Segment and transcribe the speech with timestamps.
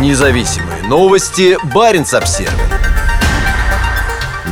[0.00, 1.56] Независимые новости.
[1.72, 2.52] Барин обсерва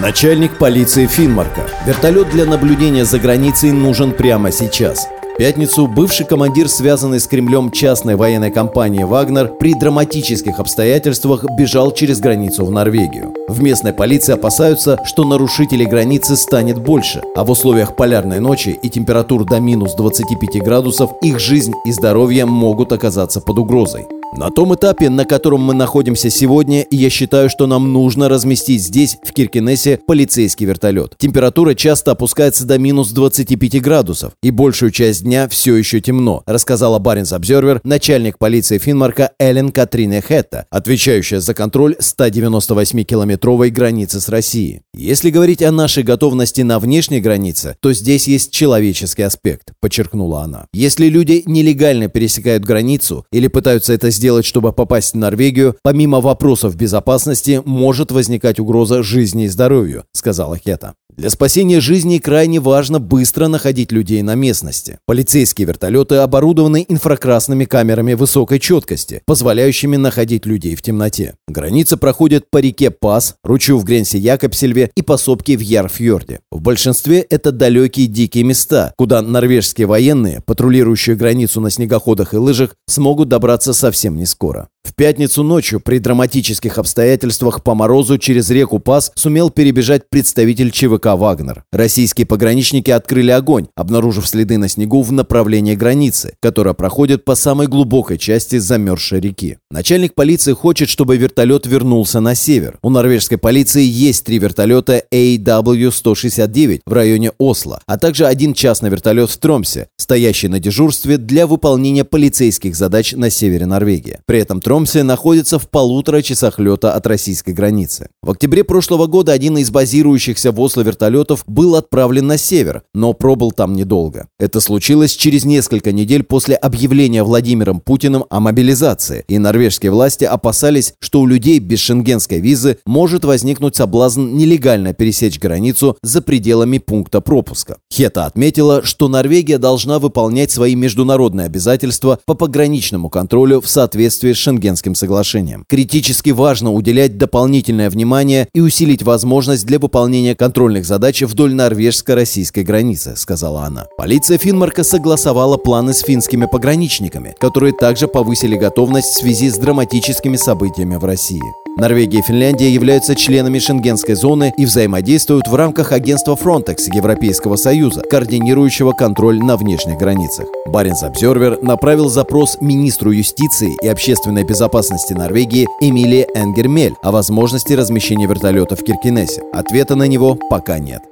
[0.00, 1.62] Начальник полиции Финмарка.
[1.86, 5.08] Вертолет для наблюдения за границей нужен прямо сейчас
[5.40, 12.20] пятницу бывший командир, связанный с Кремлем частной военной компании «Вагнер», при драматических обстоятельствах бежал через
[12.20, 13.32] границу в Норвегию.
[13.48, 18.90] В местной полиции опасаются, что нарушителей границы станет больше, а в условиях полярной ночи и
[18.90, 24.19] температур до минус 25 градусов их жизнь и здоровье могут оказаться под угрозой.
[24.32, 29.16] На том этапе, на котором мы находимся сегодня, я считаю, что нам нужно разместить здесь,
[29.24, 31.16] в Киркинессе, полицейский вертолет.
[31.18, 37.00] Температура часто опускается до минус 25 градусов, и большую часть дня все еще темно, рассказала
[37.00, 44.82] Баренц Обзервер, начальник полиции Финмарка Эллен Катрине Хетта, отвечающая за контроль 198-километровой границы с Россией.
[44.94, 50.66] Если говорить о нашей готовности на внешней границе, то здесь есть человеческий аспект, подчеркнула она.
[50.72, 56.20] Если люди нелегально пересекают границу или пытаются это сделать, сделать, чтобы попасть в Норвегию, помимо
[56.20, 60.92] вопросов безопасности, может возникать угроза жизни и здоровью, сказала Хета.
[61.16, 64.98] Для спасения жизни крайне важно быстро находить людей на местности.
[65.06, 71.34] Полицейские вертолеты оборудованы инфракрасными камерами высокой четкости, позволяющими находить людей в темноте.
[71.48, 76.40] Граница проходит по реке Пас, ручью в Гренсе-Якобсельве и по сопке в Ярфьорде.
[76.50, 82.76] В большинстве это далекие дикие места, куда норвежские военные, патрулирующие границу на снегоходах и лыжах,
[82.86, 83.72] смогут добраться
[84.10, 84.68] совсем не скоро.
[84.82, 91.16] В пятницу ночью при драматических обстоятельствах по морозу через реку Пас сумел перебежать представитель ЧВК
[91.16, 91.64] «Вагнер».
[91.70, 97.66] Российские пограничники открыли огонь, обнаружив следы на снегу в направлении границы, которая проходит по самой
[97.66, 99.58] глубокой части замерзшей реки.
[99.70, 102.78] Начальник полиции хочет, чтобы вертолет вернулся на север.
[102.82, 109.30] У норвежской полиции есть три вертолета AW-169 в районе Осло, а также один частный вертолет
[109.30, 114.18] в Тромсе, стоящий на дежурстве для выполнения полицейских задач на севере Норвегии.
[114.26, 118.08] При этом Тромсе находится в полутора часах лета от российской границы.
[118.22, 123.12] В октябре прошлого года один из базирующихся в Осло вертолетов был отправлен на север, но
[123.12, 124.28] пробыл там недолго.
[124.38, 130.94] Это случилось через несколько недель после объявления Владимиром Путиным о мобилизации, и норвежские власти опасались,
[131.00, 137.20] что у людей без шенгенской визы может возникнуть соблазн нелегально пересечь границу за пределами пункта
[137.20, 137.78] пропуска.
[137.92, 144.36] Хета отметила, что Норвегия должна выполнять свои международные обязательства по пограничному контролю в соответствии с
[144.36, 145.64] шенгенским Шенгенским соглашением.
[145.68, 153.16] Критически важно уделять дополнительное внимание и усилить возможность для выполнения контрольных задач вдоль норвежско-российской границы,
[153.16, 153.86] сказала она.
[153.96, 160.36] Полиция Финмарка согласовала планы с финскими пограничниками, которые также повысили готовность в связи с драматическими
[160.36, 161.40] событиями в России.
[161.76, 168.02] Норвегия и Финляндия являются членами Шенгенской зоны и взаимодействуют в рамках агентства Frontex Европейского Союза,
[168.02, 170.46] координирующего контроль на внешних границах.
[170.66, 178.26] Баренц Обзервер направил запрос министру юстиции и общественной безопасности Норвегии Эмилии Энгермель о возможности размещения
[178.26, 179.42] вертолета в Киркинессе.
[179.52, 181.02] Ответа на него пока нет.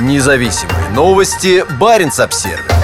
[0.00, 1.64] Независимые новости.
[1.78, 2.75] Баренц Обсервер.